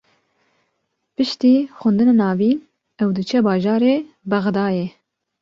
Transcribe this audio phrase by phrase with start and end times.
[1.15, 2.57] Piştî xwendina navîn,
[3.01, 3.95] ew diçe bajarê
[4.29, 4.87] Bexdayê